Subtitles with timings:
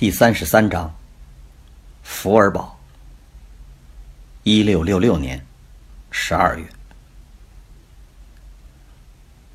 [0.00, 0.94] 第三十三章，
[2.02, 2.80] 福尔堡。
[4.44, 5.44] 一六六六年
[6.10, 6.66] 十二月，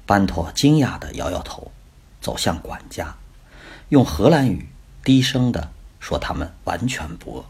[0.05, 1.71] 班托惊讶的摇摇头，
[2.21, 3.15] 走向管家，
[3.89, 4.69] 用荷兰语
[5.03, 7.45] 低声的说：“他们完全不饿。”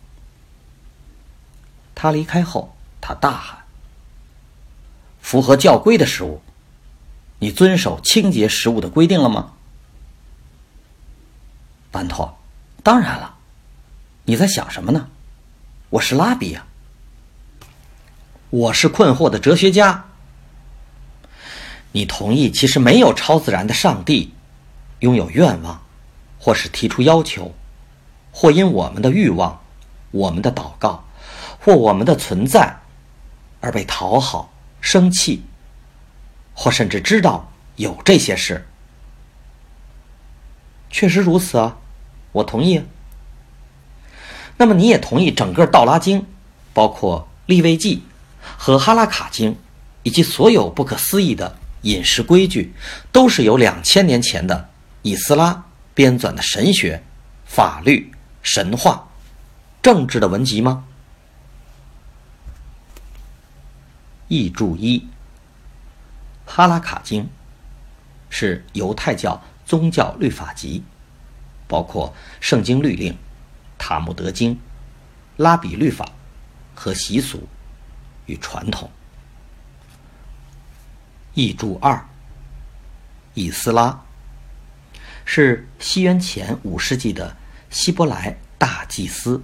[1.94, 3.66] 他离开后，他大喊
[5.20, 6.42] ：“符合教规的食物，
[7.40, 9.52] 你遵守清洁食物的规定了吗？”
[11.92, 12.34] 班托。
[12.86, 13.38] 当然了，
[14.26, 15.10] 你在想什么呢？
[15.90, 16.68] 我是拉比呀，
[18.52, 20.06] 我是困惑的哲学家。
[21.94, 24.36] 你同意，其实没有超自然的上帝
[25.00, 25.82] 拥有愿望，
[26.38, 27.56] 或是提出要求，
[28.32, 29.64] 或因我们的欲望、
[30.12, 31.06] 我们的祷告
[31.60, 32.82] 或我们的存在
[33.62, 35.44] 而被讨好、生气，
[36.54, 38.68] 或甚至知道有这些事。
[40.92, 41.78] 确实如此啊。
[42.36, 42.84] 我同意。
[44.58, 46.22] 那么你也同意整个《道拉经》，
[46.74, 47.98] 包括《利未记》
[48.58, 49.54] 和《哈拉卡经》，
[50.04, 52.74] 以及所有不可思议的饮食规矩，
[53.12, 54.70] 都是由两千年前的
[55.02, 57.02] 以斯拉编纂的神学、
[57.46, 58.12] 法律、
[58.42, 59.08] 神话、
[59.82, 60.84] 政治的文集吗？
[64.28, 65.00] 译注一：
[66.46, 67.24] 《哈拉卡经》
[68.30, 70.84] 是犹太教宗教律法集。
[71.68, 73.18] 包括圣经律令、
[73.78, 74.60] 塔木德经、
[75.38, 76.10] 拉比律法
[76.74, 77.48] 和习俗
[78.26, 78.90] 与传统。
[81.34, 82.06] 译注二：
[83.34, 84.04] 以斯拉
[85.26, 87.36] 是西元前五世纪的
[87.70, 89.44] 希伯来大祭司。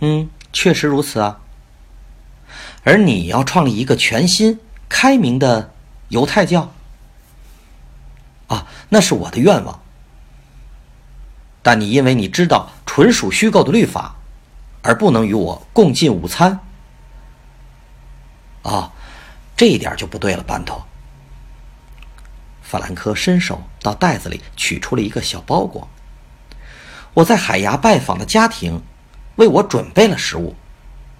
[0.00, 1.40] 嗯，确实如此啊。
[2.84, 5.72] 而你要创立一个全新、开明的
[6.10, 6.72] 犹太教。
[8.48, 9.80] 啊，那是我的愿望。
[11.62, 14.16] 但你因为你知道纯属虚构的律法，
[14.82, 16.60] 而不能与我共进午餐。
[18.62, 18.92] 啊，
[19.56, 20.84] 这一点就不对了，班头。
[22.62, 25.88] 法兰克伸手到袋子里取出了一个小包裹。
[27.14, 28.82] 我在海牙拜访的家庭
[29.36, 30.54] 为我准备了食物，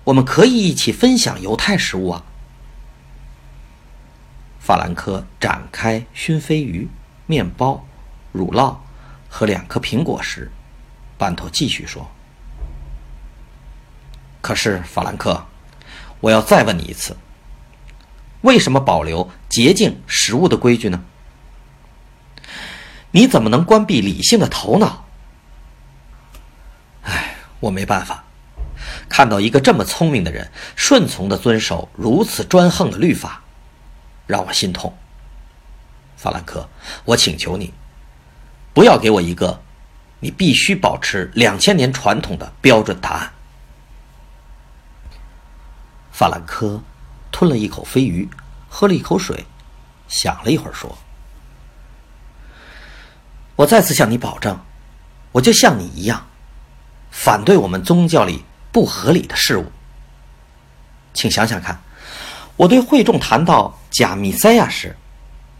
[0.04, 2.24] 我们可以一起分享犹太食物啊。
[4.60, 6.88] 法兰克展开熏飞鱼。
[7.26, 7.84] 面包、
[8.32, 8.76] 乳酪
[9.28, 10.50] 和两颗苹果时，
[11.18, 12.08] 班托继续说
[14.40, 15.44] ：“可是，法兰克，
[16.20, 17.16] 我要再问你一次，
[18.42, 21.02] 为什么保留洁净食物的规矩呢？
[23.10, 25.04] 你怎么能关闭理性的头脑？
[27.02, 28.24] 哎，我没办法，
[29.08, 33.42] 看到一个这么聪明的人顺从的遵守如此专横的律法，
[34.26, 34.96] 让我心痛。”
[36.16, 36.68] 法兰克，
[37.04, 37.72] 我请求你，
[38.72, 39.62] 不要给我一个
[40.18, 43.30] 你必须保持两千年传统的标准答案。
[46.10, 46.80] 法兰克
[47.30, 48.26] 吞了一口飞鱼，
[48.68, 49.44] 喝了一口水，
[50.08, 50.96] 想了一会儿，说
[53.54, 54.58] ：“我再次向你保证，
[55.32, 56.26] 我就像你一样，
[57.10, 59.70] 反对我们宗教里不合理的事物。
[61.12, 61.78] 请想想看，
[62.56, 64.96] 我对会众谈到假弥赛亚时。”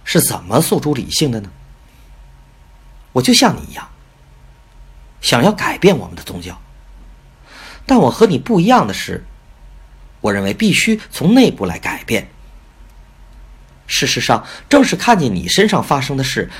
[0.06, 1.50] 是怎么诉诸理性的呢？
[3.12, 3.88] 我就像你一样，
[5.20, 6.58] 想要改变我们的宗教，
[7.84, 9.24] 但我和你不一样的是，
[10.20, 12.28] 我认为必须从内部来改变。
[13.86, 16.50] 事实上，正是看见你身上发生的事，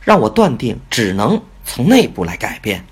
[0.00, 2.84] 让我断定只能从内部来改变。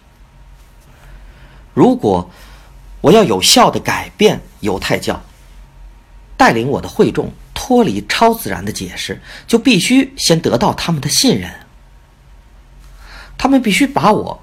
[1.75, 2.31] 如果
[3.01, 5.21] 我要有效的改变犹太教，
[6.37, 7.33] 带领我的会众。
[7.57, 11.51] 脱离超自然的解释，就必须先得到他们的信任。
[13.39, 14.43] 他们必须把我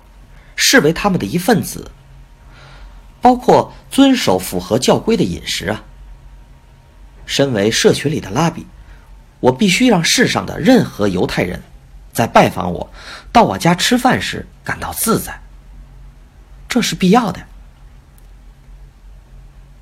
[0.55, 1.91] 视为他们的一份子，
[3.21, 5.83] 包括遵守符合教规的饮食啊。
[7.25, 8.65] 身为社群里的拉比，
[9.39, 11.61] 我必须让世上的任何犹太人
[12.11, 12.91] 在拜访我、
[13.31, 15.39] 到我家吃饭时感到自在。
[16.67, 17.39] 这是必要的。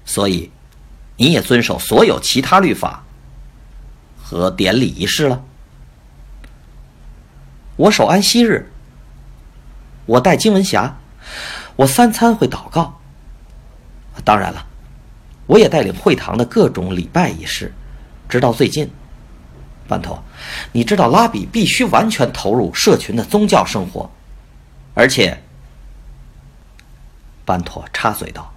[0.06, 0.52] 所以，
[1.16, 3.04] 你也遵守所有其他律法
[4.32, 5.44] 和典礼仪式了？
[7.76, 8.72] 我守安息日，
[10.06, 10.90] 我带经文匣，
[11.76, 12.98] 我三餐会祷告。
[14.24, 14.66] 当然了，
[15.48, 17.74] 我也带领会堂的各种礼拜仪式，
[18.30, 18.90] 直到最近。
[19.86, 20.24] 班托，
[20.72, 24.10] 你知道拉比必须完全投入社群的宗教生活，
[24.94, 25.38] 而且，
[27.44, 28.54] 班托插嘴道：“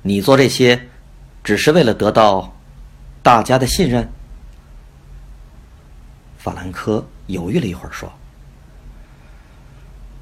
[0.00, 0.88] 你做这些，
[1.44, 2.56] 只是为了得到
[3.22, 4.10] 大家的信任。”
[6.42, 8.10] 法兰科犹豫了一会儿，说：“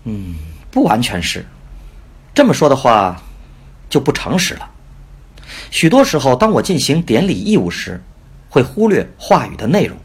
[0.02, 0.34] 嗯，
[0.68, 1.46] 不完全是。
[2.34, 3.22] 这么说的话，
[3.88, 4.68] 就不诚实了。
[5.70, 8.02] 许多时候，当我进行典礼义务时，
[8.50, 9.96] 会忽略话语的内容，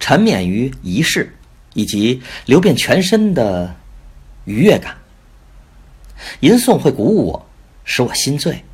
[0.00, 1.36] 沉湎于仪式
[1.74, 3.74] 以及流遍全身的
[4.46, 4.96] 愉悦感。
[6.40, 7.46] 吟诵会鼓舞我，
[7.84, 8.64] 使我心醉。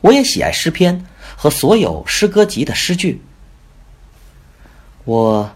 [0.00, 1.06] 我也喜爱诗篇
[1.36, 3.22] 和所有诗歌集的诗句。
[5.04, 5.50] 我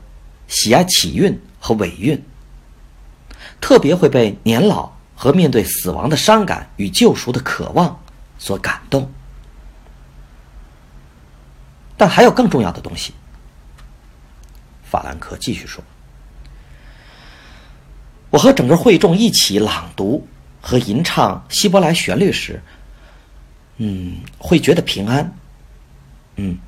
[0.48, 2.22] 喜爱起韵和尾韵，
[3.60, 8.00] 特别会被年老和面对死亡的伤感与救赎的渴望
[8.38, 9.10] 所感动。
[11.96, 13.14] 但还有更重要的东西。
[14.84, 15.82] 法兰克继续说
[18.30, 20.26] ：“我和整个会众一起朗读
[20.60, 22.62] 和吟唱希伯来旋律时，
[23.78, 25.34] 嗯，会觉得平安。
[26.36, 26.58] 嗯，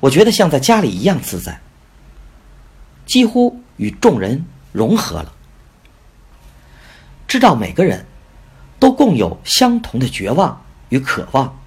[0.00, 1.60] 我觉得像在家里一样自在，
[3.06, 5.32] 几乎与众人融合了。
[7.26, 8.06] 知道每个人
[8.78, 11.58] 都共有相同的绝望与渴望，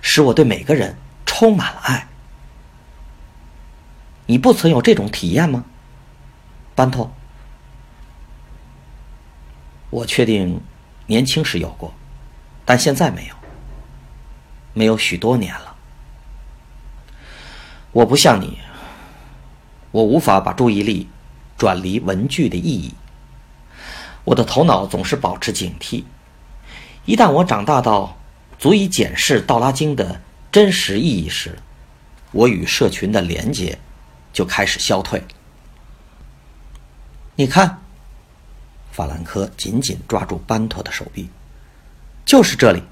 [0.00, 0.96] 使我对每个人。”
[1.38, 2.08] 充满了爱，
[4.24, 5.66] 你不曾有这种体验吗，
[6.74, 7.12] 班托？
[9.90, 10.62] 我确定，
[11.04, 11.92] 年轻时有过，
[12.64, 13.34] 但现在没有，
[14.72, 15.76] 没有许多年了。
[17.92, 18.58] 我不像你，
[19.96, 21.08] 我无法把注意力
[21.56, 22.92] 转离文具的意义。
[24.24, 26.04] 我的头脑总是保持警惕，
[27.06, 28.14] 一旦我长大到
[28.58, 30.20] 足以检视《道拉经》的。
[30.52, 31.58] 真实意义时，
[32.32, 33.78] 我与社群的连接
[34.32, 35.22] 就开始消退。
[37.34, 37.82] 你看，
[38.90, 41.28] 法兰克紧紧抓住班托的手臂，
[42.24, 42.82] 就是这里，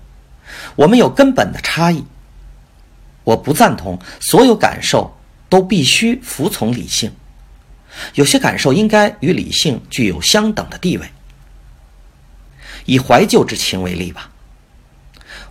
[0.76, 2.04] 我们有根本的差异。
[3.24, 5.16] 我不赞同所有感受
[5.48, 7.12] 都必须服从理性，
[8.14, 11.08] 有些感受应该与理性具有相等的地位。
[12.86, 14.30] 以怀旧之情为例吧，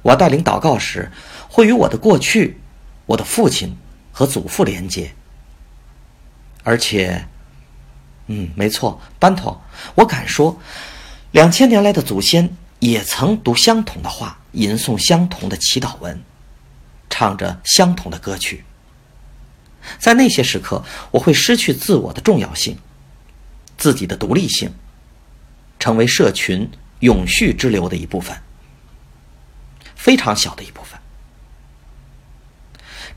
[0.01, 1.11] 我带领祷告时。
[1.47, 2.59] 会与我的过去、
[3.05, 3.77] 我的父亲
[4.11, 5.13] 和祖父连接，
[6.63, 7.27] 而且，
[8.25, 9.61] 嗯，没错，班托，
[9.93, 10.59] 我敢说，
[11.29, 16.19] 两千年来的祖先也曾读相同的话，吟诵相同的祈祷文，
[17.07, 18.63] 唱着相同的歌曲。
[19.99, 22.77] 在那些时刻，我会失去自我的重要性，
[23.77, 24.73] 自己的独立性，
[25.79, 26.69] 成为社群
[26.99, 28.37] 永续之流的一部分，
[29.95, 30.99] 非常小的一部分。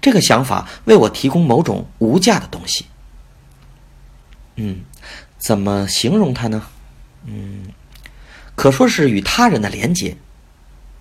[0.00, 2.86] 这个想法为我提供某种无价的东西。
[4.56, 4.84] 嗯，
[5.38, 6.66] 怎么形容它呢？
[7.24, 7.68] 嗯，
[8.54, 10.16] 可说是与他人的连接、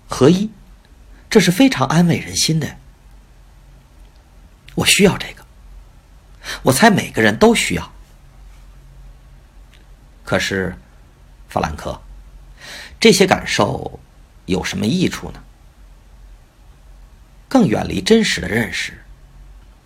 [0.08, 0.50] 合一，
[1.30, 2.76] 这是非常安慰人心的。
[4.74, 5.35] 我需要这个，
[6.62, 7.92] 我猜每个人都需要。
[10.24, 10.76] 可是，
[11.48, 12.00] 法兰克，
[12.98, 14.00] 这些感受
[14.46, 15.42] 有什么益处呢？
[17.48, 19.04] 更远离真实的认识，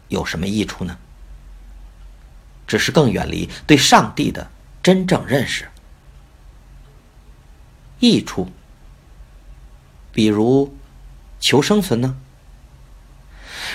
[0.09, 0.97] 有什么益处呢？
[2.67, 4.51] 只是更远离对上帝的
[4.83, 5.69] 真正认识。
[7.99, 8.51] 益处，
[10.13, 10.75] 比如
[11.39, 12.17] 求生存呢？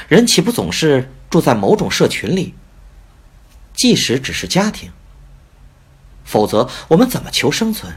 [0.07, 2.55] 人岂不总是住在某种社群里？
[3.75, 4.91] 即使只是家庭，
[6.23, 7.93] 否则我们怎么求生存？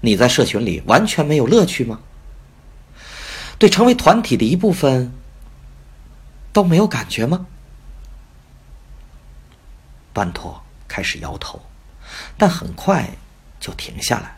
[0.00, 2.00] 你在社群里完全没有乐趣吗？
[3.58, 5.12] 对成为团体的一部分
[6.52, 7.46] 都没有感觉吗？
[10.12, 11.60] 班托开始摇头，
[12.36, 13.08] 但很快
[13.58, 14.36] 就停下来。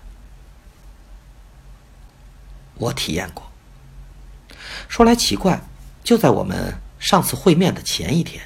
[2.74, 3.50] 我体验过。
[4.88, 5.62] 说来奇怪，
[6.02, 8.42] 就在我们上次会面的前一天，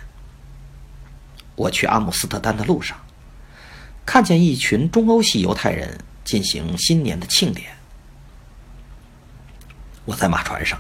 [1.56, 2.96] 我去阿姆斯特丹的路上，
[4.04, 7.70] 看见一群中欧系犹太人进行新年的庆典。
[10.04, 10.78] 我在马船上，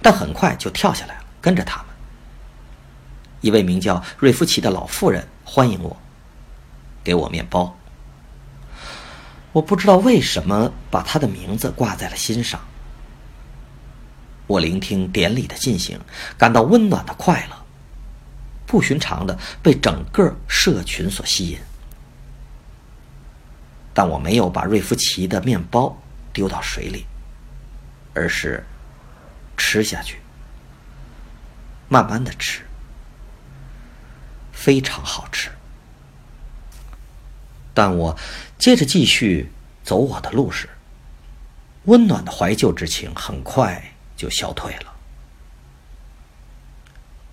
[0.00, 1.86] 但很快就跳下来了，跟着他们。
[3.40, 5.96] 一位名叫瑞夫奇的老妇人欢迎我，
[7.04, 7.76] 给我面包。
[9.52, 12.60] 我不知道为什么把她的名字挂在了心上。
[14.46, 16.00] 我聆听典礼的进行，
[16.38, 17.57] 感到温暖的快乐，
[18.68, 21.58] 不寻常的被整个社群所吸引。
[23.92, 26.00] 但我没有把瑞夫奇的面包
[26.32, 27.04] 丢到水里，
[28.14, 28.64] 而是
[29.56, 30.20] 吃下去，
[31.88, 32.62] 慢慢的吃，
[34.52, 35.50] 非常好吃。
[37.74, 38.16] 但我
[38.56, 39.50] 接着继续
[39.82, 40.68] 走我的路时，
[41.86, 43.82] 温暖的怀旧之情很快。
[44.18, 44.97] 就消退了。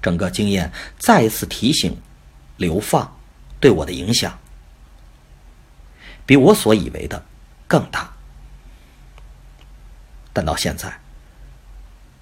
[0.06, 1.98] 整个经验再一次提醒，
[2.58, 3.18] 流放
[3.60, 4.38] 对我的影响
[6.28, 7.26] 比我所以为的
[7.68, 8.14] 更大。
[10.32, 11.00] 但到现在，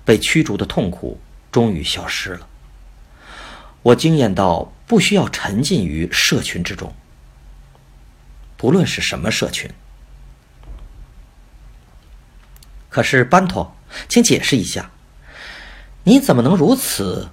[0.06, 1.20] 被驱逐的痛苦
[1.52, 2.48] 终于消失了。
[3.82, 6.96] 我惊艳到不需要沉浸于社群之中，
[8.56, 9.70] 不论是什么社群。
[12.88, 13.76] 可是班托。
[14.08, 14.90] 请解释一下，
[16.06, 17.30] 你怎么能如此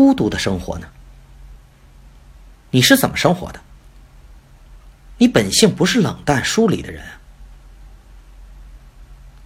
[0.00, 0.88] 孤独的生活呢？
[2.70, 3.60] 你是怎么生活的？
[5.18, 7.04] 你本性不是冷淡疏离的人。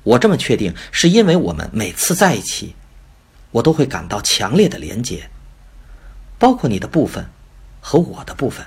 [0.05, 2.77] 我这么确定，是因为我们每次在一起，
[3.51, 5.29] 我都会感到强烈的连结，
[6.39, 7.29] 包括你的部分
[7.81, 8.65] 和我的部分。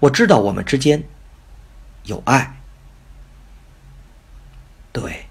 [0.00, 1.00] 我知道我们之间
[2.02, 2.56] 有爱。
[4.90, 5.26] 对。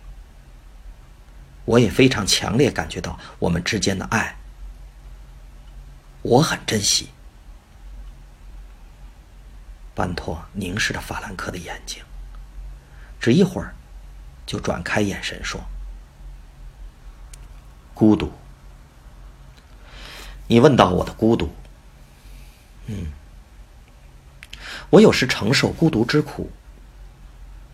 [1.74, 4.36] 我也非常强烈感觉到我们之间的爱，
[6.22, 7.10] 我很珍惜。
[9.96, 12.04] 班托凝视着法兰克的眼睛，
[13.20, 13.74] 只一会儿，
[14.46, 15.60] 就转开眼神说
[17.96, 18.32] ：“孤独。
[20.48, 21.52] 你问到我的孤独，
[22.86, 23.08] 嗯，
[24.92, 26.52] 我有时承受孤独之苦，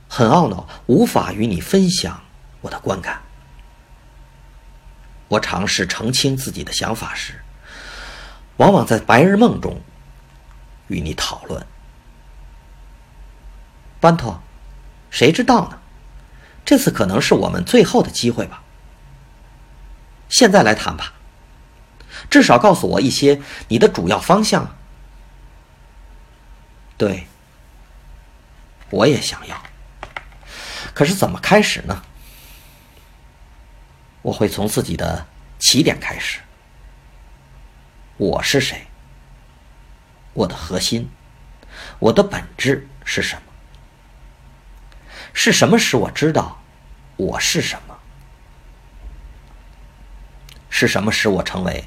[0.08, 2.22] 很懊恼无法与你分享
[2.62, 3.22] 我的观感。”
[5.30, 7.42] 我尝试澄清自己的想法时，
[8.58, 9.82] 往往在白日梦中
[10.88, 11.66] 与你讨论。
[14.00, 14.42] 班托，
[15.10, 15.80] 谁知道呢？
[16.66, 18.64] 这次可能是我们最后的机会吧。
[20.30, 21.14] 现在来谈吧，
[22.30, 24.76] 至少告诉我一些你的主要方向。
[26.98, 27.28] 对，
[28.90, 29.62] 我也想要。
[30.94, 32.04] 可是怎么开始呢？
[34.22, 35.26] 我会从自己的
[35.58, 36.40] 起点开始。
[38.18, 38.86] 我是谁？
[40.34, 41.10] 我的核心，
[42.00, 43.42] 我的本质是什么？
[45.34, 46.62] 是什么使我知道
[47.16, 47.98] 我是什么？
[50.70, 51.84] 是什么使我成为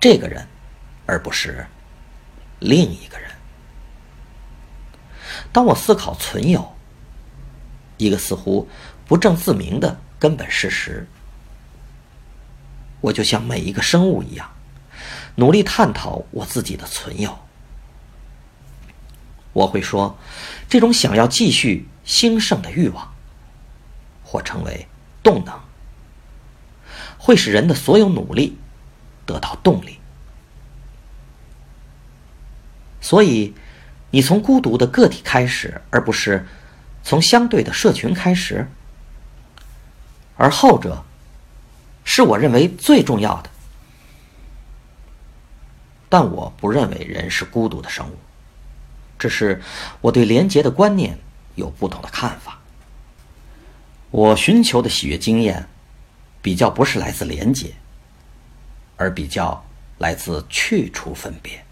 [0.00, 0.46] 这个人，
[1.06, 1.66] 而不是
[2.58, 3.30] 另一个人？
[5.52, 6.76] 当我思考存有
[7.96, 8.68] 一个似乎
[9.06, 11.06] 不正自明的根本事实。
[13.00, 14.50] 我就像每一个生物一样，
[15.36, 17.38] 努力探讨我自己的存有。
[19.52, 20.18] 我会说，
[20.68, 23.14] 这种想要继续兴盛的欲望，
[24.24, 24.86] 或称为
[25.22, 25.58] 动能，
[27.18, 28.58] 会使人的所有努力
[29.24, 29.98] 得到动力。
[33.00, 33.54] 所以，
[34.10, 36.46] 你从孤独的个体开始，而不是
[37.02, 38.68] 从相对的社群开始，
[40.36, 41.04] 而后者。
[42.10, 43.50] 是我认为最重要的，
[46.08, 48.16] 但我不认为人是孤独的生物，
[49.18, 49.62] 只是
[50.00, 51.18] 我对廉洁的观念
[51.54, 52.58] 有不同的看法。
[54.10, 55.68] 我寻求的喜悦经验，
[56.40, 57.74] 比较不是来自廉洁，
[58.96, 59.62] 而比较
[59.98, 61.62] 来自去除分别。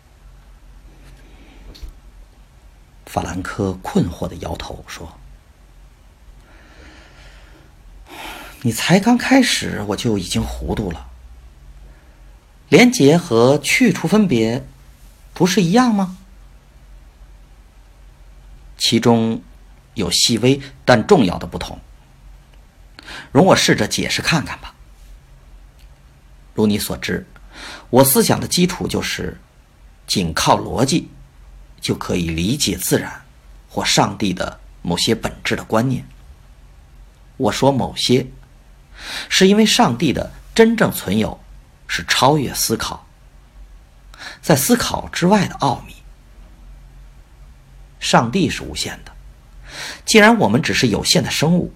[3.07, 5.16] 法兰克困惑的摇头说。
[8.63, 11.07] 你才刚开始，我就已经糊涂了。
[12.69, 14.67] 连结和去除分别，
[15.33, 16.17] 不是一样吗？
[18.77, 19.41] 其中
[19.95, 21.79] 有细微但重要的不同。
[23.31, 24.75] 容我试着解释看看吧。
[26.55, 27.25] 如你所知，
[27.91, 29.39] 我思想的基础就是，
[30.09, 31.09] 仅靠逻辑
[31.81, 33.23] 就可以理解自然
[33.69, 36.05] 或上帝的某些本质的观念。
[37.37, 38.27] 我说某些。
[39.29, 41.41] 是因为上帝的真正存有
[41.87, 43.07] 是超越思考，
[44.41, 45.95] 在思考之外的奥秘。
[47.99, 49.13] 上帝是无限的，
[50.05, 51.75] 既然我们只是有限的生物，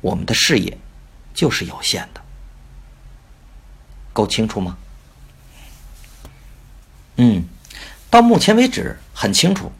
[0.00, 0.78] 我们的视野
[1.32, 2.20] 就是有限的。
[4.12, 4.76] 够清楚吗？
[7.16, 7.44] 嗯，
[8.10, 9.72] 到目前为止很清楚。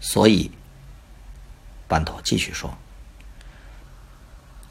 [0.00, 0.50] 所以，
[1.86, 2.76] 班头继续说。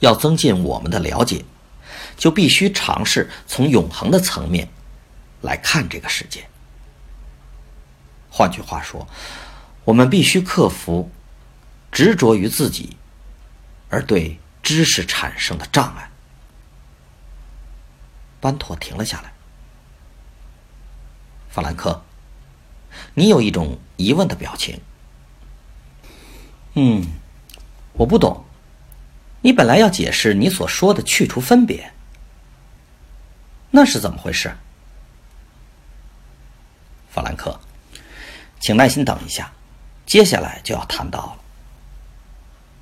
[0.01, 1.46] 要增进我们的了解，
[2.17, 4.67] 就必须尝试从永恒的层面
[5.41, 6.46] 来看这个世界。
[8.29, 9.08] 换句话说，
[9.84, 11.10] 我们必须克服
[11.91, 12.98] 执着于自己
[13.89, 16.10] 而对知识产生的障碍。
[18.39, 19.31] 班托停了下来。
[21.50, 22.01] 法兰克，
[23.13, 24.81] 你有一种疑问的表情。
[26.74, 27.05] 嗯，
[27.93, 28.46] 我不懂。
[29.41, 31.91] 你本来要解释你所说的去除分别，
[33.71, 34.55] 那是怎么回事？
[37.10, 37.60] 法兰克。
[38.60, 39.51] 请耐心等一下，
[40.05, 41.38] 接下来就要谈到了。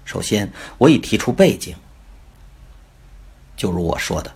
[0.03, 1.73] 首先，我已提出背景，
[3.55, 4.35] 就如我说的，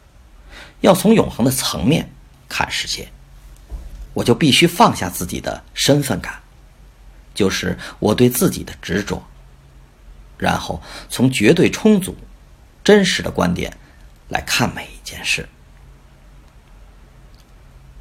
[0.79, 2.09] 要从永恒的层面
[2.47, 3.09] 看世界，
[4.13, 6.41] 我就必须放下自己的身份感，
[7.33, 9.21] 就是我对自己的执着，
[10.43, 12.13] 然后从绝对充足、
[12.83, 13.75] 真实的观点
[14.27, 15.47] 来看每一件事。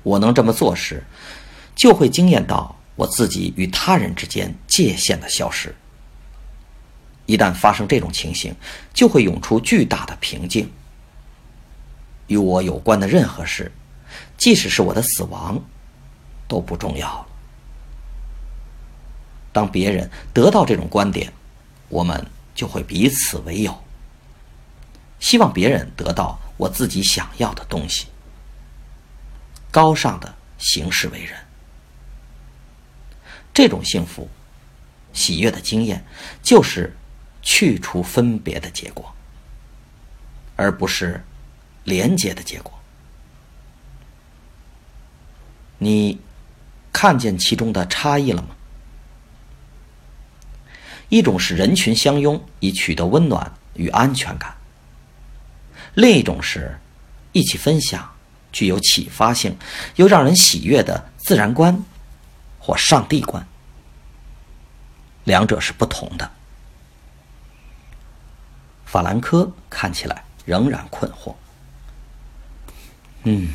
[0.02, 1.04] 我能这么做时，
[1.76, 2.76] 就会惊艳到。
[2.94, 5.74] 我自己与他人之间界限的消失，
[7.24, 8.54] 一旦发生这种情形，
[8.92, 10.70] 就会涌出巨大的平静。
[12.26, 13.72] 与我有关的任何事，
[14.36, 15.58] 即使是我的死亡，
[16.46, 17.26] 都不重要了。
[19.52, 21.32] 当别人得到这种观点，
[21.92, 23.84] 我们就会彼此为友。
[25.20, 28.06] 希望别人得到我自己想要的东西，
[29.70, 31.38] 高尚的行事为人。
[33.52, 34.26] 这种幸福、
[35.12, 36.02] 喜悦的经验，
[36.42, 36.96] 就是
[37.42, 39.14] 去除分别的结果，
[40.56, 41.22] 而不是
[41.84, 42.72] 连接的结果。
[45.76, 46.18] 你
[46.90, 48.56] 看见其中的差异了吗？
[51.12, 54.50] 一种是人群相拥以取得温暖与安全感；
[55.92, 56.78] 另一种是
[57.32, 58.10] 一起分享
[58.50, 59.54] 具有启发性
[59.96, 61.84] 又让人喜悦的自然观。
[62.64, 63.44] 或上帝观，
[65.24, 66.30] 两者是不同的。
[68.86, 71.34] 法兰科看起来仍然困惑。
[73.24, 73.48] 嗯，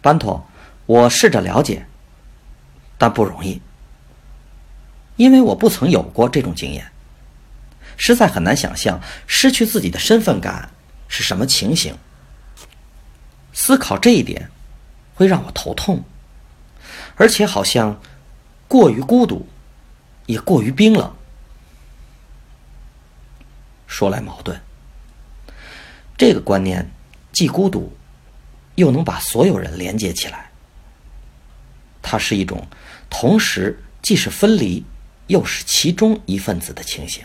[0.00, 0.48] 班托，
[0.86, 1.84] 我试着了解，
[2.96, 3.60] 但不容易，
[5.18, 6.90] 因为我不曾有过这种经验，
[7.98, 10.70] 实在很难想象失去自己的身份感
[11.08, 11.94] 是什么情形。
[13.52, 14.48] 思考这一点
[15.14, 16.02] 会让我头痛，
[17.16, 18.00] 而且好像。
[18.70, 19.48] 过于孤独，
[20.26, 21.10] 也过于冰冷。
[23.86, 24.60] 说来矛盾，
[26.18, 26.86] 这个观念
[27.32, 27.90] 既孤独，
[28.74, 30.50] 又能把所有人连接起来。
[32.02, 32.62] 它是一种
[33.08, 34.84] 同时既是分离，
[35.28, 37.24] 又是其中一份子的情形。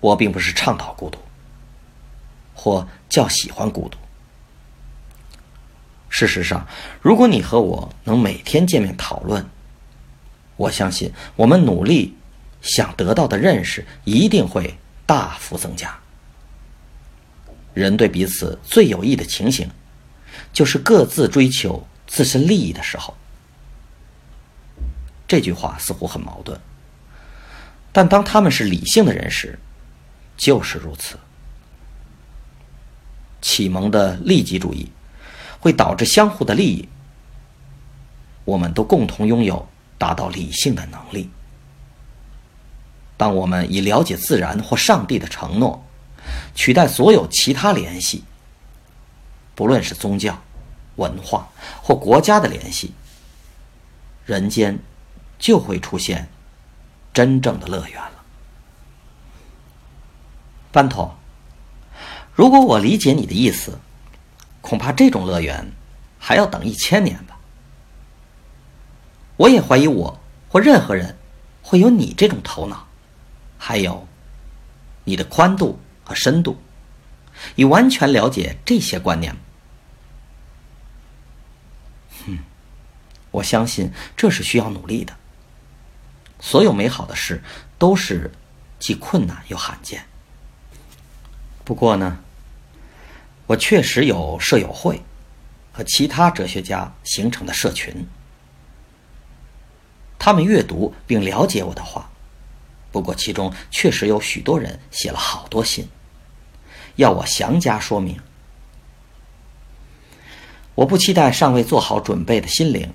[0.00, 1.18] 我并不是倡导孤独，
[2.54, 3.96] 或较喜欢孤独。
[6.10, 6.68] 事实上，
[7.00, 9.44] 如果你和我能每天见面讨论，
[10.56, 12.14] 我相信我们努力
[12.60, 15.98] 想得到的认识一定会大幅增加。
[17.72, 19.68] 人对彼此最有益的情形，
[20.52, 23.16] 就是各自追求自身利益的时候。
[25.26, 26.58] 这句话似乎很矛盾，
[27.92, 29.58] 但当他们是理性的人时，
[30.36, 31.18] 就是如此。
[33.40, 34.90] 启蒙的利己主义。
[35.64, 36.86] 会导致相互的利益。
[38.44, 41.30] 我们都共同拥有达到理性的能力。
[43.16, 45.82] 当我们以了解自然或上帝的承诺
[46.54, 48.24] 取代所有其他联系，
[49.54, 50.38] 不论是宗教、
[50.96, 51.48] 文化
[51.82, 52.92] 或国家的联系，
[54.26, 54.78] 人间
[55.44, 56.26] 就会出现
[57.12, 58.24] 真正的乐园了。
[60.72, 61.14] 班头，
[62.34, 63.78] 如果我理解你的意思。
[64.62, 65.72] 恐怕这种乐园
[66.18, 67.38] 还要等一千年吧。
[69.36, 71.18] 我也怀疑我或任何人
[71.60, 72.88] 会有你这种头脑，
[73.58, 74.08] 还有
[75.04, 76.56] 你的宽度和深度，
[77.56, 79.36] 以完全了解这些观念。
[82.24, 82.38] 哼，
[83.32, 85.14] 我相信这是需要努力的。
[86.44, 87.42] 所有美好的事
[87.78, 88.30] 都是
[88.78, 90.04] 既困难又罕见。
[91.64, 92.18] 不过呢。
[93.46, 95.02] 我确实有舍友会，
[95.70, 98.06] 和其他哲学家形成的社群。
[100.18, 102.10] 他们阅读并了解我的话，
[102.90, 105.86] 不过其中确实有许多人写了好多信，
[106.96, 108.18] 要我详加说明。
[110.74, 112.94] 我不期待尚未做好准备的心灵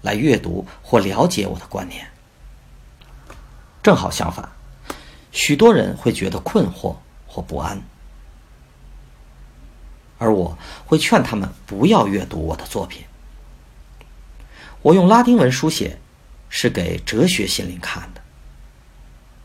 [0.00, 2.08] 来阅读或了解我的观念。
[3.86, 4.48] 正好相反，
[5.30, 7.80] 许多人会觉得困惑或不安，
[10.18, 13.04] 而我会劝他们不要阅读我的作品。
[14.82, 16.00] 我用拉丁文书写，
[16.48, 18.20] 是给哲学心灵看的，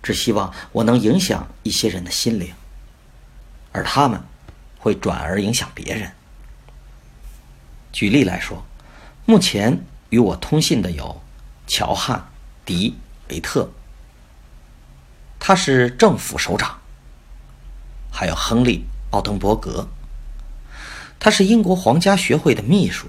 [0.01, 2.51] 只希望我能影响一些人的心灵，
[3.71, 4.19] 而他们
[4.79, 6.11] 会转而影响别人。
[7.91, 8.65] 举例来说，
[9.27, 11.21] 目前与我通信的有
[11.67, 12.17] 乔汉·
[12.65, 12.97] 迪
[13.29, 13.69] 维特，
[15.43, 16.69] 他是政府首长；
[18.11, 18.77] 还有亨利·
[19.09, 19.87] 奥登伯格，
[21.19, 23.07] 他是英国皇家学会的秘书。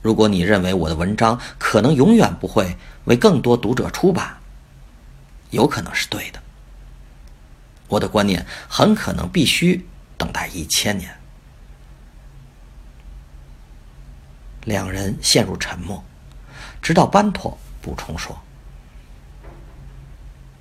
[0.00, 4.38] 如果你认为我的文章可能永远不会为更多读者出版，
[5.50, 6.42] 有可能是对的。
[7.88, 11.14] 我的观念很可能必须等待一千年。
[14.64, 16.02] 两人陷入沉默，
[16.80, 18.34] 直到班托补充说：“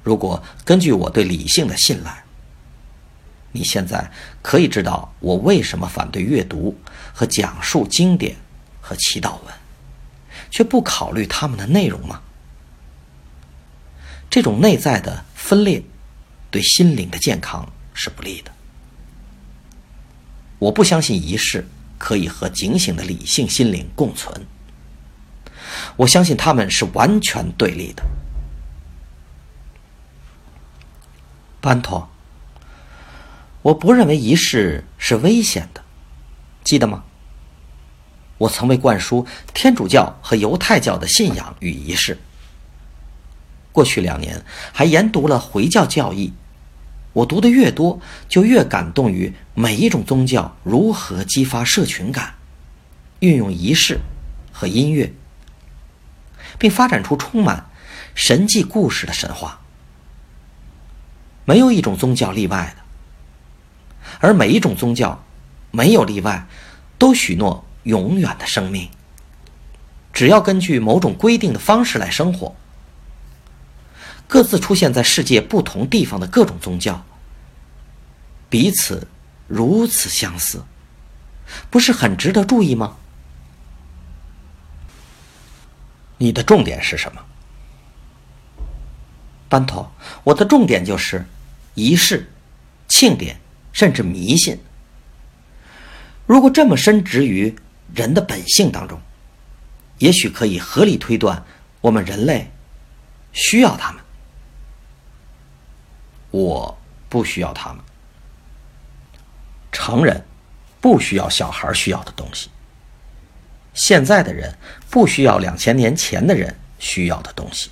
[0.03, 2.23] 如果根据我对理性的信赖，
[3.51, 4.11] 你现在
[4.43, 6.77] 可以知道我为什么反对阅读
[7.13, 8.35] 和讲述经典。”
[8.85, 9.53] 和祈祷文，
[10.51, 12.19] 却不考虑他们的内容吗？
[14.29, 15.81] 这种内在的分裂，
[16.51, 18.51] 对心灵的健康是不利的。
[20.59, 21.65] 我不相信仪式
[21.97, 24.45] 可以和警醒的理性心灵共存。
[25.95, 28.03] 我相信他们是完全对立的。
[31.63, 32.09] 班托，
[33.61, 35.81] 我不认为仪式是危险的，
[36.61, 37.05] 记得吗？
[38.37, 42.17] 我曾为灌输天主教和犹太教的信仰与仪式。
[43.71, 46.33] 过去两年还研读了回教教义。
[47.13, 52.33] 我读的越多，就越感动于每一种宗教如何激发社群感，
[53.19, 54.01] 运用仪式
[54.51, 55.13] 和音乐，
[56.59, 57.69] 并发展出充满
[58.13, 59.61] 神迹故事的神话。
[61.45, 62.83] 没有一种宗教例外的，
[64.19, 65.23] 而每一种宗教
[65.71, 66.47] 没有例外，
[66.97, 67.65] 都许诺。
[67.83, 68.89] 永远的生命，
[70.13, 72.55] 只要根据某种规定的方式来生活。
[74.25, 77.03] 各自出现在世界不同地方的各种宗教，
[78.49, 79.05] 彼此
[79.49, 80.63] 如此相似，
[81.69, 82.95] 不是很值得注意吗？
[86.19, 87.21] 你的重点是什么，
[89.53, 89.87] 班头？
[90.23, 91.23] 我的重点就是
[91.75, 92.27] 仪式、
[92.87, 93.39] 庆典，
[93.71, 94.57] 甚至迷信。
[96.25, 97.55] 如果这么深植于。
[97.93, 98.99] 人的本性当中，
[99.99, 101.45] 也许可以合理推断，
[101.79, 102.49] 我们人类
[103.33, 104.01] 需要他们。
[106.31, 106.75] 我
[107.07, 107.83] 不需要他们。
[109.71, 110.25] 成人
[110.81, 112.49] 不需要小孩需要的东西。
[113.75, 114.57] 现在的人
[114.89, 117.69] 不需要两千年前的人需要的东西。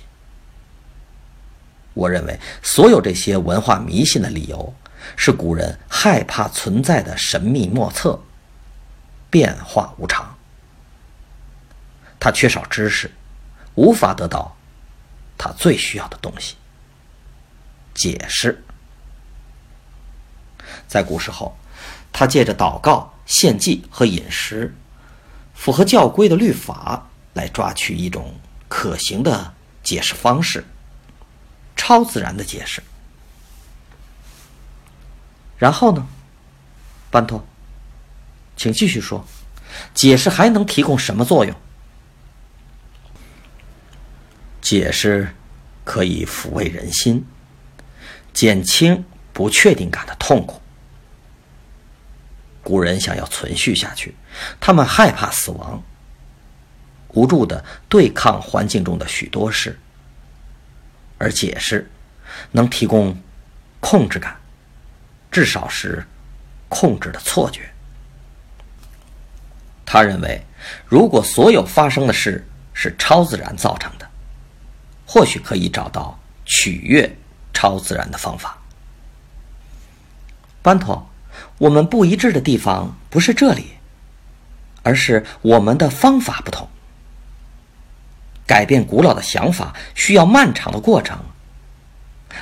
[1.94, 4.74] 我认为，所有这些文化迷信的理由，
[5.16, 8.20] 是古人害怕存在的神秘莫测。
[9.30, 10.36] 变化无常，
[12.20, 13.10] 他缺少知识，
[13.74, 14.54] 无法得到
[15.38, 16.56] 他最需要的东西——
[17.96, 18.62] 解释。
[20.86, 21.56] 在古时候，
[22.12, 24.74] 他借着祷告、献祭和饮食，
[25.54, 28.34] 符合教规的律法，来抓取一种
[28.68, 30.62] 可行的解释方式——
[31.84, 32.80] 超自然的解释。
[35.58, 36.06] 然后呢，
[37.10, 37.44] 班托？
[38.56, 39.26] 请继续说，
[39.92, 41.56] 解释还能提供什么作用？
[44.60, 45.34] 解释
[45.82, 47.26] 可以抚慰人心，
[48.32, 50.62] 减轻不确定感的痛苦。
[52.62, 54.14] 古人想要存续下去，
[54.60, 55.82] 他们害怕死亡，
[57.08, 59.80] 无助的对抗环境中的许多事，
[61.22, 61.88] 而解释
[62.50, 63.16] 能提供
[63.78, 64.36] 控制感，
[65.30, 66.04] 至少是
[66.68, 67.70] 控制的错觉。
[69.86, 70.44] 他认为，
[70.84, 74.10] 如果所有发生的事是超自然造成的，
[75.06, 77.16] 或许可以找到取悦
[77.54, 78.58] 超自然的方法。
[80.60, 81.08] 班托，
[81.58, 83.74] 我们不一致的地方不是这里，
[84.82, 86.68] 而是我们的方法不同。
[88.46, 91.18] 改变古老的想法需要漫长的过程，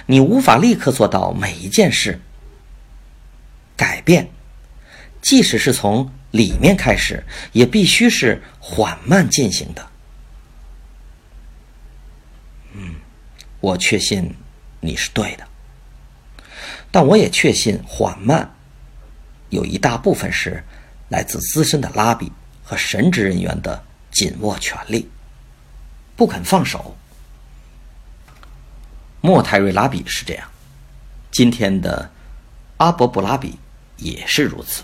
[0.07, 2.21] 你无法立刻做到每一件事。
[3.77, 4.31] 改变，
[5.21, 6.13] 即使是从。
[6.31, 9.85] 里面开始也必须是缓慢进行的。
[12.73, 12.95] 嗯，
[13.59, 14.37] 我确信
[14.79, 15.49] 你是对的，
[16.93, 18.55] 但我也确信缓慢
[19.49, 20.63] 有一大部分是
[21.09, 22.31] 来自资深的拉比
[22.63, 23.83] 和神职人员的
[24.13, 25.11] 紧握权力，
[26.21, 26.95] 不肯放手。
[29.23, 30.47] 莫泰瑞拉比是这样，
[31.31, 32.11] 今天的
[32.77, 33.59] 阿伯布拉比
[33.97, 34.83] 也是如此。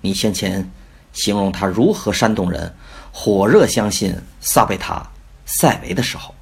[0.00, 0.68] 你先前
[1.12, 2.74] 形容他如何煽动人
[3.12, 5.08] 火热相信萨贝塔
[5.44, 6.34] 塞维的时候，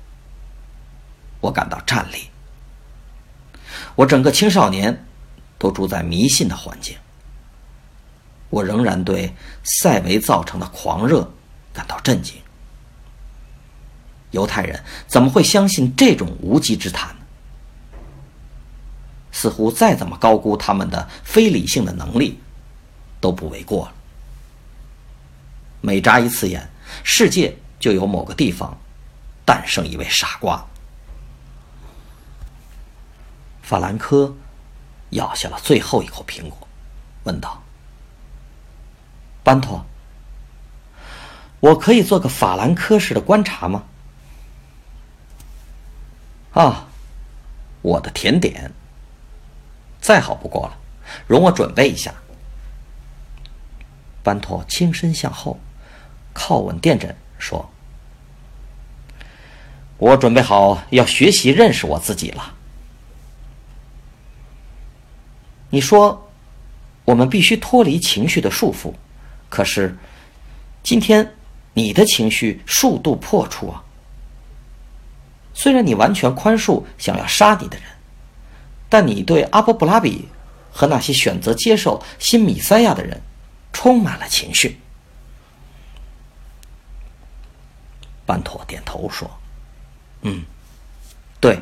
[1.43, 2.31] 我感到战栗。
[3.97, 5.05] 我整个青少年
[5.59, 6.97] 都住在迷信的环境，
[8.49, 9.31] 我仍然对
[9.63, 11.31] 塞维造成的狂热
[11.71, 12.35] 感到震惊。
[14.35, 17.21] 犹太人怎么会相信这种无稽之谈呢？
[19.31, 22.39] 似乎再怎么高估他们的非理性的能力，
[23.21, 23.93] 都不为过了。
[25.81, 26.69] 每眨一次眼，
[27.03, 28.77] 世界就有某个地方
[29.45, 30.65] 诞生一位傻瓜。
[33.63, 34.35] 法兰科
[35.11, 36.69] 咬下了最后一口苹果，
[37.23, 37.63] 问道
[39.45, 39.85] ：“班托，
[41.61, 43.85] 我可以做个法兰科式的观察吗？”
[46.55, 46.87] 啊，
[47.83, 48.71] 我的甜点，
[50.01, 50.79] 再好不过了，
[51.27, 52.15] 容我准备一下。
[54.23, 55.59] 班托轻身向后，
[56.33, 57.69] 靠稳垫枕，说
[59.99, 62.55] ：“我准备好要学习认识我自己了。”
[65.71, 66.31] 你说，
[67.05, 68.95] 我们必须脱离情绪的束缚，
[69.51, 69.99] 可是，
[70.85, 71.35] 今天
[71.73, 73.85] 你的情绪数度破处啊。
[75.55, 77.87] 虽然你完全宽恕想要杀你的人，
[78.89, 80.29] 但你对阿波布拉比
[80.73, 83.23] 和那些选择接受新米塞亚的人
[83.73, 84.81] 充满了情绪。
[88.27, 89.31] 班妥点头说
[90.23, 90.45] ：“嗯，
[91.41, 91.61] 对，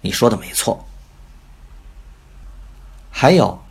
[0.00, 0.86] 你说的没错。
[3.10, 3.62] 还有，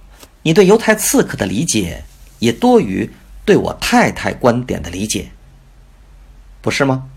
[0.44, 2.04] 你对犹太刺客的理解
[2.40, 3.10] 也多于
[3.46, 5.32] 对我太太观点的理解，
[6.62, 7.10] 不是吗？”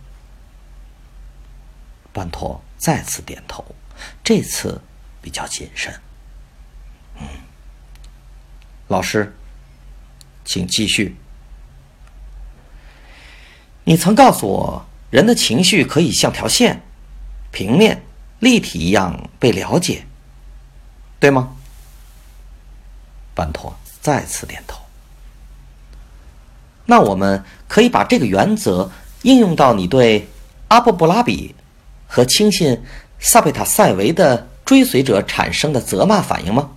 [2.12, 3.64] 班托再次点头，
[4.22, 4.80] 这次
[5.20, 5.92] 比较谨慎。
[7.20, 7.26] 嗯，
[8.88, 9.34] 老师，
[10.44, 11.16] 请继续。
[13.84, 16.82] 你曾告诉我，人的情绪可以像条线，
[17.50, 18.02] 平面、
[18.40, 20.04] 立体一样被了解，
[21.18, 21.56] 对吗？
[23.34, 24.80] 班托再次点头。
[26.84, 28.90] 那我们可以把这个原则
[29.22, 30.28] 应用到你对
[30.68, 31.54] 阿布布拉比。
[32.14, 32.78] 和轻信
[33.18, 36.70] 萨贝塔塞维的追随者产生的责骂反应吗？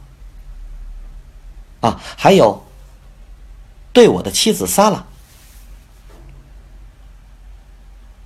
[1.82, 2.66] 啊，还有
[3.92, 5.06] 对我的妻子萨拉，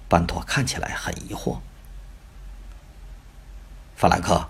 [0.07, 1.57] 班托看起来很疑惑。
[3.95, 4.47] 法兰克，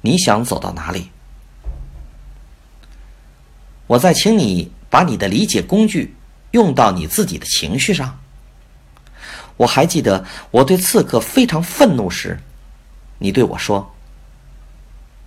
[0.00, 1.10] 你想走到哪里？
[3.88, 6.14] 我在请你把你的理解工具
[6.52, 8.20] 用到你自己的情绪上。
[9.56, 12.40] 我还记得我对刺客非常愤怒时，
[13.18, 13.94] 你对我说：“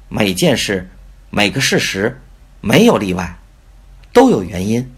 [0.10, 0.90] 每件事、
[1.30, 2.22] 每个事实，
[2.62, 3.38] 没有例外，
[4.12, 4.94] 都有原因。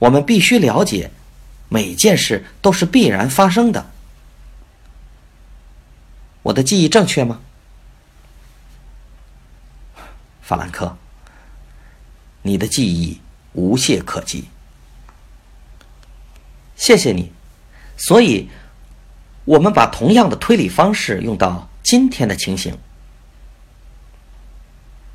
[0.00, 1.10] 我们必须了解，
[1.68, 3.90] 每件事都是必然发生的。”
[6.42, 7.40] 我的记忆正确吗，
[10.42, 10.96] 法兰克？
[12.42, 13.20] 你的记忆
[13.52, 14.48] 无懈可击。
[16.74, 17.30] 谢谢你。
[18.00, 18.48] 所以，
[19.44, 22.78] 我们把同样的推理方式用到今天的情形。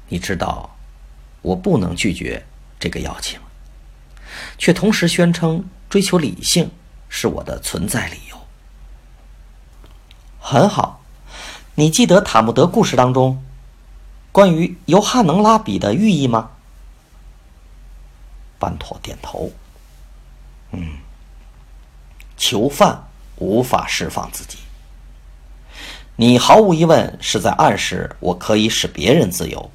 [0.07, 0.77] 你知道，
[1.41, 2.45] 我不能拒绝
[2.79, 3.39] 这个邀请，
[4.59, 6.69] 却同时宣称追求理性
[7.09, 8.37] 是我的存在理由。
[10.39, 11.01] 很好，
[11.73, 13.43] 你记得塔木德故事当中
[14.31, 16.51] 关于尤哈能拉比的寓意吗？
[18.59, 19.51] 班妥点头。
[20.71, 20.99] 嗯。
[22.37, 24.57] 囚犯无法释放自己，
[26.15, 29.71] 你毫无疑问是在暗示我可以使别人自由，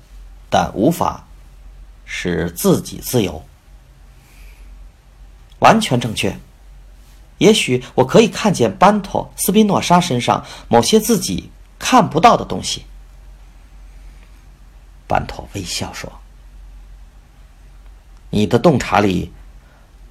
[0.48, 1.26] 但无法
[2.04, 3.44] 使自己自由。
[5.58, 6.34] 完全正确。
[7.38, 12.84] 也许我可以看见班托斯宾诺莎身上某些自己看不到的东西。
[15.06, 16.10] 班托微笑说
[18.30, 19.32] ：“你的洞察力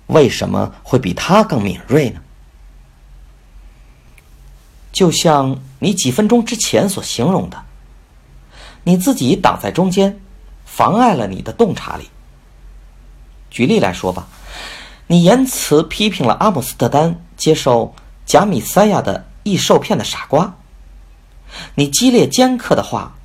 [0.07, 2.21] 为什么会比他更敏锐呢？”
[4.91, 7.63] 就像你几分钟之前所形容的，
[8.83, 10.19] 你自己挡在中间，
[10.65, 12.09] 妨碍了你的洞察力。
[13.49, 14.27] 举例来说吧，
[15.07, 17.93] 你言辞批评了阿姆斯特丹接受
[18.25, 20.55] 贾米塞亚的易受骗的傻瓜，
[21.75, 23.15] 你激烈尖刻的话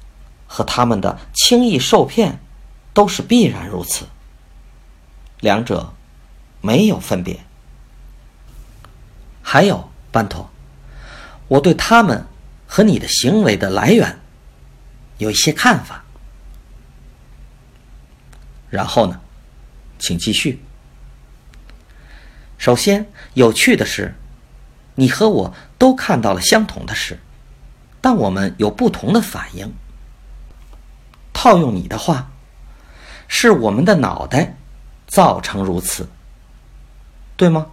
[0.47, 2.41] 和他们的轻易受骗
[2.93, 4.07] 都是必然如此，
[5.41, 5.93] 两者
[6.61, 7.41] 没有分别。
[9.43, 10.49] 还有班托。
[11.49, 12.27] 我对他们
[12.67, 14.19] 和你的行为的来源
[15.19, 16.05] 有一些看法。
[18.71, 19.21] 然后呢，
[19.99, 20.63] 请继续。
[22.59, 24.15] 首先，有趣的是，
[24.95, 27.21] 你和我都看到了相同的事，
[28.01, 29.73] 但我们有不同的反应。
[31.33, 32.31] 套用你的话，
[33.29, 34.57] 是我们的脑袋
[35.07, 36.09] 造成如此，
[37.37, 37.67] 对吗？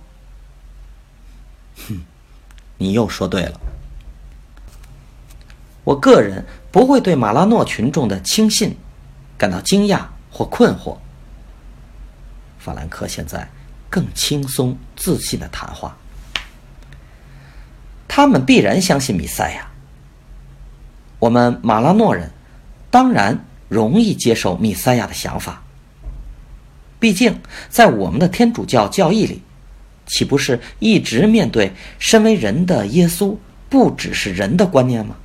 [2.82, 3.62] 你又说对了。
[5.84, 8.76] 我个人不会对马拉诺群众的轻信
[9.38, 10.98] 感到惊讶或困惑。
[12.58, 13.48] 法兰克现在
[13.88, 15.96] 更轻松自信的谈话，
[18.08, 19.68] 他们必然相信米赛亚。
[21.20, 22.32] 我们马拉诺人
[22.90, 25.62] 当然容易接受米赛亚的想法，
[27.00, 27.40] 毕竟
[27.70, 29.44] 在我们的天主教教义里。
[30.12, 33.38] 岂不是一直面对身为人的耶稣
[33.70, 35.16] 不只是人的观念吗？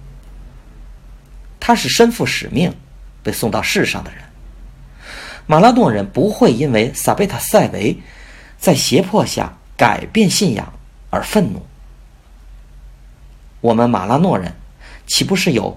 [1.58, 2.72] 他是身负使命
[3.20, 4.20] 被送到世上的人。
[5.44, 7.98] 马拉诺人不会因为萨贝塔塞维
[8.58, 10.72] 在胁迫下改变信仰
[11.10, 11.66] 而愤怒。
[13.60, 14.54] 我们马拉诺人
[15.08, 15.76] 岂不是有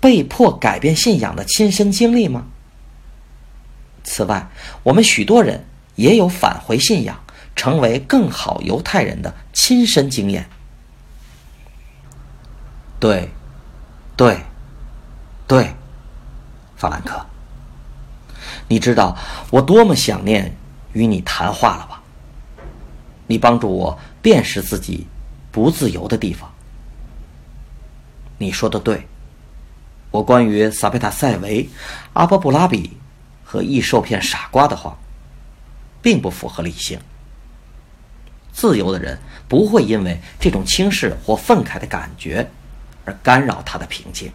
[0.00, 2.44] 被迫改变信仰的亲身经历吗？
[4.02, 4.48] 此外，
[4.82, 7.22] 我们许多人也有返回信仰。
[7.58, 10.48] 成为更好犹太人的亲身经验。
[13.00, 13.28] 对，
[14.16, 14.40] 对，
[15.48, 15.74] 对，
[16.76, 17.26] 法兰克，
[18.68, 19.18] 你知道
[19.50, 20.56] 我多么想念
[20.92, 22.00] 与你谈话了吧？
[23.26, 25.08] 你帮助我辨识自己
[25.50, 26.48] 不自由的地方。
[28.38, 29.08] 你说的对，
[30.12, 31.68] 我关于萨贝塔塞维、
[32.12, 32.96] 阿波布拉比
[33.44, 34.96] 和易受骗傻瓜的话，
[36.00, 37.00] 并不符合理性。
[38.58, 39.16] 自由的人
[39.46, 42.50] 不会因为这种轻视或愤慨的感觉
[43.04, 44.32] 而干扰他的平静。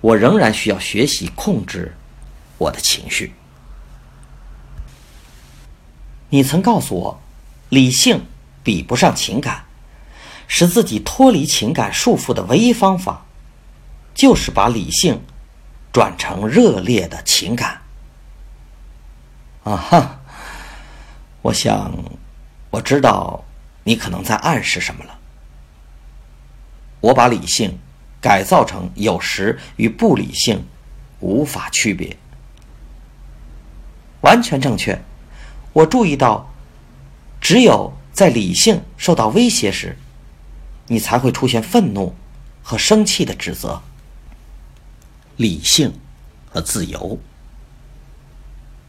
[0.00, 1.94] 我仍然需要学习控制
[2.56, 3.34] 我的情绪。
[6.30, 7.20] 你曾告诉我，
[7.68, 8.24] 理性
[8.62, 9.66] 比不上情感，
[10.48, 13.26] 使自己脱离情感束缚的唯一方法，
[14.14, 15.20] 就是把理性
[15.92, 17.82] 转成热烈的情感。
[19.64, 20.20] 啊哈，
[21.42, 21.92] 我想。
[22.70, 23.44] 我知道
[23.84, 25.18] 你可能在暗示什么了。
[27.00, 27.78] 我把理性
[28.20, 30.64] 改造成有时与不理性
[31.20, 32.16] 无法区别，
[34.20, 35.00] 完全正确。
[35.72, 36.52] 我注意到，
[37.40, 39.96] 只有在理性受到威胁时，
[40.88, 42.14] 你才会出现愤怒
[42.62, 43.80] 和生气的指责。
[45.36, 45.98] 理性
[46.50, 47.18] 和自由，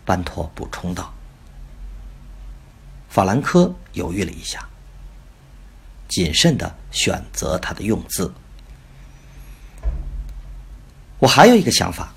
[0.04, 1.14] 班托补充道。
[3.12, 4.66] 法兰科犹豫了一下，
[6.08, 8.34] 谨慎的选择他的用字。
[11.20, 12.14] 我还有一个想法，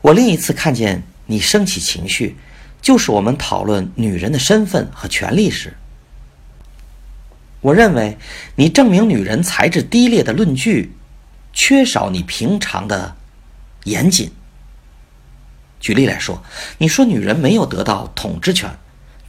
[0.00, 2.34] 我另一次看见你升起情绪，
[2.80, 5.76] 就是我们讨论女人的身份和权利时。
[7.60, 8.16] 我认为
[8.56, 10.94] 你证明女人才智低劣的论据，
[11.52, 13.14] 缺少你平常的
[13.84, 14.32] 严谨。
[15.78, 16.42] 举例来说，
[16.78, 18.74] 你说女人没有得到统治权。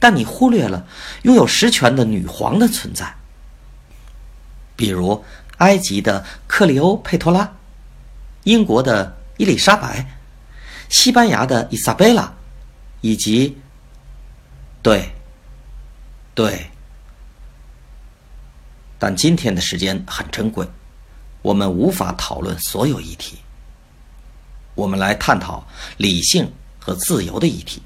[0.02, 0.84] 但你忽略了
[1.22, 3.14] 拥有实权的女皇的存在，
[4.74, 5.24] 比如
[5.58, 7.48] 埃及的克利欧佩托拉、
[8.42, 10.04] 英国的伊丽莎白、
[10.88, 12.34] 西班牙的伊莎贝拉，
[13.00, 13.56] 以及……
[14.82, 15.08] 对，
[16.34, 16.68] 对。
[18.98, 20.66] 但今天的时间很珍贵，
[21.42, 23.38] 我们无法讨论所有议题。
[24.74, 25.64] 我们来探讨
[25.96, 27.80] 理性和自由的议题。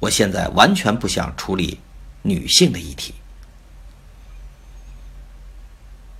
[0.00, 1.80] 我现在完全不想处理
[2.22, 3.14] 女性的议题。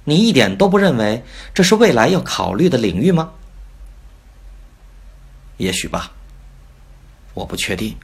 [0.04, 3.32] 你一点都不认为这是未来要考虑的领域吗？
[5.58, 6.10] 也许吧，
[7.34, 7.96] 我不确定。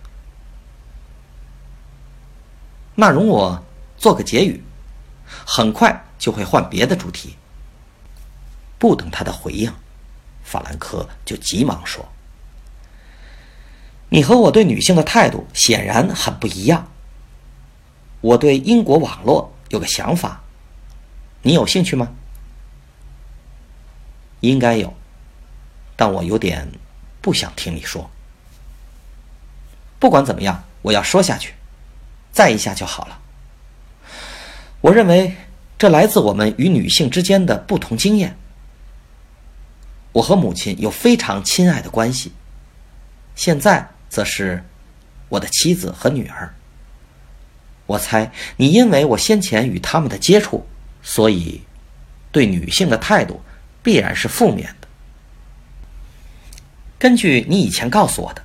[2.95, 3.65] 那容我
[3.97, 4.63] 做个结语，
[5.47, 7.37] 很快就会换别的主题。
[8.79, 9.73] 不等他的回应，
[10.45, 12.07] 法兰克就急忙说。
[14.15, 16.89] 你和我对女性的态度显然很不一样。
[18.21, 20.41] 我对英国网络有个想法，
[21.43, 22.09] 你有兴趣吗？
[24.39, 24.95] 应该有，
[25.97, 26.71] 但我有点
[27.21, 28.09] 不想听你说。
[29.99, 31.53] 不管怎么样，我要说下去，
[32.31, 33.19] 再一下就好了。
[34.81, 35.35] 我认为
[35.77, 38.37] 这来自我们与女性之间的不同经验。
[40.13, 42.31] 我和母亲有非常亲爱的关系，
[43.35, 43.91] 现在。
[44.15, 44.63] 则是
[45.29, 46.55] 我的妻子和女儿。
[47.87, 50.65] 我猜你因为我先前与他们的接触，
[51.03, 51.61] 所以
[52.31, 53.43] 对女性的态度
[53.83, 54.87] 必然是负面的。
[56.97, 58.45] 根据你以前告诉我的，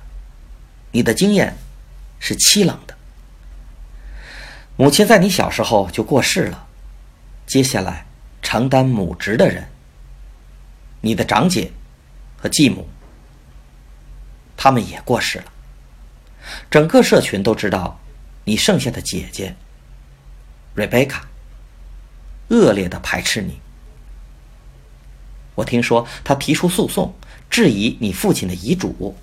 [0.90, 1.56] 你的经验
[2.18, 2.96] 是凄冷的。
[4.76, 6.66] 母亲在你小时候就过世了，
[7.46, 8.04] 接下来
[8.42, 9.68] 承担母职的人，
[11.00, 11.70] 你的长姐
[12.36, 12.88] 和继母，
[14.56, 15.44] 他们也过世了。
[16.70, 17.98] 整个社群都知道，
[18.44, 19.54] 你剩下的姐姐
[20.74, 21.28] 瑞贝卡
[22.48, 23.60] 恶劣的排斥你。
[25.54, 27.14] 我听说她提出诉讼，
[27.50, 29.14] 质疑你父亲的遗嘱，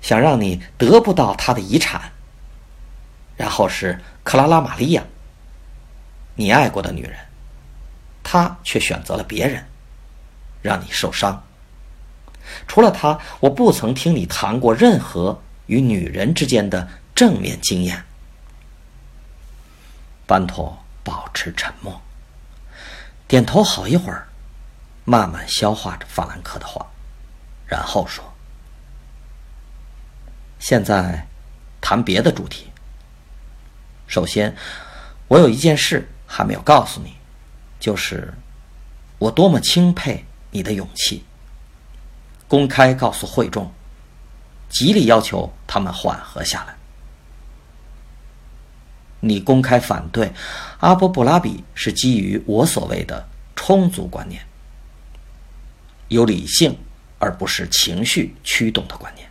[0.00, 2.10] 想让你得不到他的遗产。
[3.36, 5.04] 然后是克拉拉玛利亚，
[6.34, 7.16] 你爱过的女人，
[8.22, 9.64] 她却选择了别人，
[10.62, 11.44] 让你受伤。
[12.66, 15.40] 除了她，我不曾听你谈过任何。
[15.66, 18.04] 与女人之间的正面经验。
[20.26, 22.00] 班托保持沉默，
[23.28, 24.26] 点头好一会儿，
[25.04, 26.86] 慢慢消化着法兰克的话，
[27.66, 28.24] 然后说
[30.58, 31.26] ：“现在
[31.80, 32.70] 谈别的主题。
[34.06, 34.56] 首先，
[35.28, 37.14] 我有一件事还没有告诉你，
[37.78, 38.32] 就是
[39.18, 41.22] 我多么钦佩你的勇气，
[42.48, 43.70] 公开告诉会众。”
[44.74, 46.74] 极力要求他们缓和下来。
[49.20, 50.32] 你公开反对
[50.80, 54.44] 阿波布拉比是基于我所谓的充足观念，
[56.08, 56.76] 有理性
[57.20, 59.28] 而不是情绪驱动的观念。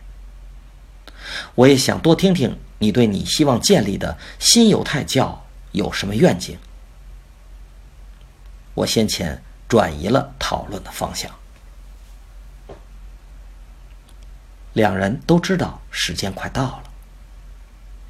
[1.54, 6.56] 我也想多听听你对你希望建立的新犹太教有什么愿景。
[8.72, 11.30] 我先前转移了讨论的方向。
[14.74, 16.82] 两人都知道时间快到了。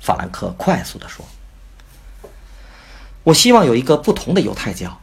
[0.00, 1.24] 法兰克快速地说
[3.24, 5.00] ：“我希望有一个不同的犹太教，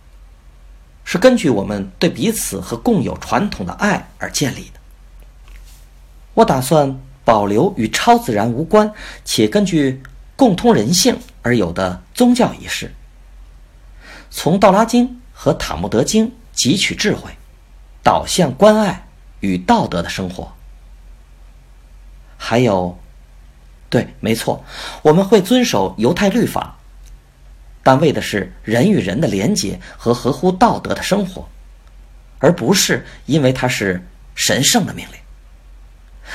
[1.03, 4.80] 是根据我们对彼此和共有传统的爱而建立的。
[6.36, 8.93] 我打算保留与超自然无关
[9.26, 10.01] 且根据
[10.36, 12.93] 共通人性而有的宗教仪式，
[14.30, 17.32] 从《道拉经》和《塔木德经》汲取智慧，
[18.03, 19.07] 导向关爱
[19.39, 20.53] 与道德的生活。”
[22.44, 22.98] 还有，
[23.88, 24.66] 对，没错，
[25.04, 26.76] 我们会遵守犹太律法，
[27.84, 31.48] 但为的是人与人的连结和合乎道德的生活，
[32.39, 35.16] 而不是因为它是神圣的命令。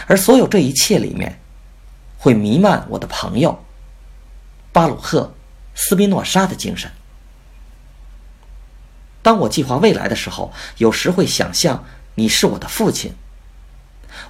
[0.07, 1.41] 而所有这一切里面，
[2.17, 3.65] 会弥漫我的朋友
[4.71, 5.23] 巴鲁赫·
[5.75, 6.89] 斯宾诺莎的精神。
[9.23, 11.85] 当我计划未来的时候，有时会想象
[12.15, 13.13] 你是我的父亲。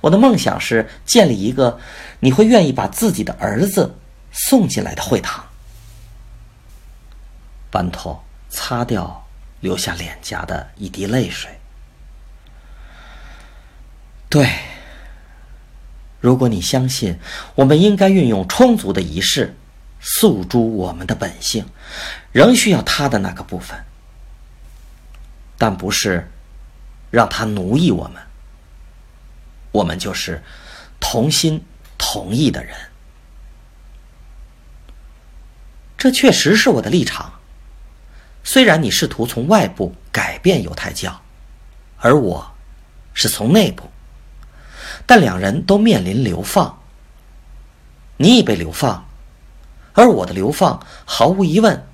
[0.00, 1.78] 我的梦想是建立一个
[2.20, 3.96] 你会愿意把自己的儿子
[4.32, 5.44] 送进来的会堂。
[7.70, 9.26] 班托擦掉
[9.60, 11.50] 流下脸颊的一滴泪水。
[14.28, 14.48] 对，
[16.20, 17.18] 如果你相信
[17.54, 19.56] 我们应该运用充足的仪式
[20.00, 21.66] 诉诸我们的本性，
[22.32, 23.78] 仍需要他的那个部分，
[25.56, 26.30] 但不是
[27.10, 28.22] 让他奴役我们。
[29.76, 30.42] 我们就是
[30.98, 31.62] 同心
[31.98, 32.74] 同意的人，
[35.98, 37.30] 这确实是我的立场。
[38.42, 41.20] 虽然你试图从外部改变犹太教，
[41.98, 42.54] 而我
[43.12, 43.90] 是从内部，
[45.04, 46.82] 但两人都面临流放。
[48.16, 49.06] 你已被流放，
[49.92, 51.86] 而我的流放毫无疑问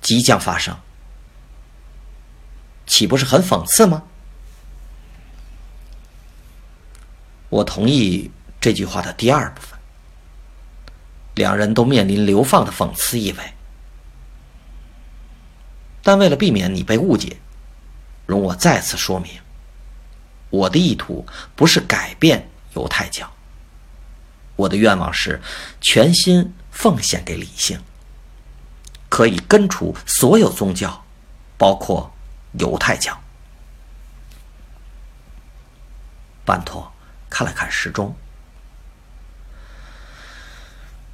[0.00, 0.76] 即将发生，
[2.86, 4.04] 岂不是很讽刺吗？
[7.48, 8.30] 我同意
[8.60, 9.78] 这句话的第二部分。
[11.34, 13.54] 两人都面临流放的讽刺意味，
[16.02, 17.36] 但为了避免你被误解，
[18.26, 19.40] 容我再次说明：
[20.50, 21.24] 我的意图
[21.54, 23.30] 不是改变犹太教，
[24.56, 25.40] 我的愿望是
[25.80, 27.80] 全心奉献给理性，
[29.08, 31.04] 可以根除所有宗教，
[31.56, 32.12] 包括
[32.58, 33.16] 犹太教。
[36.44, 36.92] 班托。
[37.30, 38.16] 看了看时钟，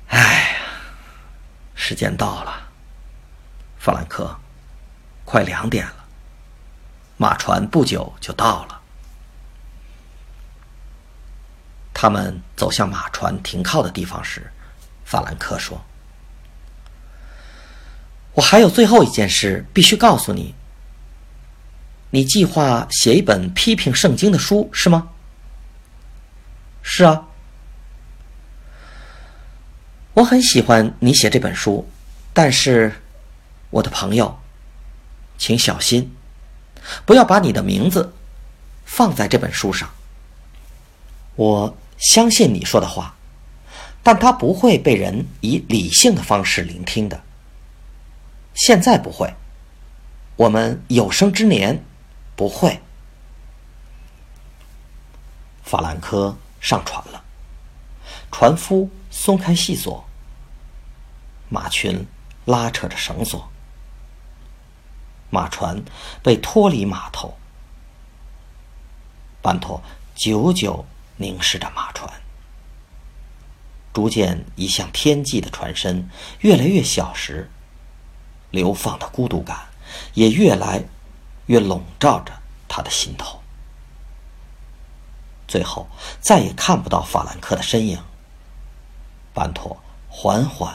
[0.09, 0.61] 哎呀，
[1.75, 2.69] 时间到了，
[3.79, 4.39] 法兰克，
[5.25, 6.05] 快两点了，
[7.17, 8.81] 马船不久就到了。
[11.93, 14.53] 他们走向马船停靠的地方时，
[15.05, 15.85] 法兰克说
[18.35, 20.55] ：“我还有最后一件事必须告诉你。
[22.11, 25.11] 你计划写一本批评圣经的书，是吗？”
[26.87, 27.27] 是啊，
[30.13, 31.89] 我很喜欢你写这本书，
[32.35, 33.01] 但是，
[33.71, 34.39] 我的朋友，
[35.39, 36.15] 请小心，
[37.07, 38.13] 不要把你的名字
[38.85, 39.91] 放在这本书上。
[41.37, 43.17] 我相信你说的话，
[44.03, 47.21] 但它不会被人以理性的方式聆听的。
[48.53, 49.35] 现在不会，
[50.37, 51.83] 我们有生之年
[52.37, 52.79] 不会。
[55.65, 57.23] 法兰克上船了，
[58.33, 60.03] 船夫松开细索，
[61.51, 62.07] 马群
[62.47, 63.47] 拉扯着绳索，
[65.29, 65.85] 马船
[66.23, 67.37] 被脱离码头。
[69.43, 69.83] 班托
[70.15, 70.87] 久久
[71.19, 72.11] 凝视着马船，
[73.93, 76.09] 逐渐移向天际的船身
[76.41, 77.51] 越来越小时，
[78.51, 79.69] 流放的孤独感
[80.15, 80.83] 也越来
[81.45, 82.33] 越笼罩着
[82.67, 83.44] 他的心头。
[85.47, 85.87] 最后，
[86.21, 88.03] 再也看不到法兰克的身影。
[89.33, 89.77] 班托
[90.09, 90.75] 缓缓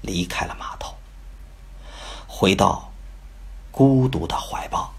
[0.00, 0.94] 离开了码头，
[2.26, 2.92] 回到
[3.70, 4.92] 孤独的怀抱。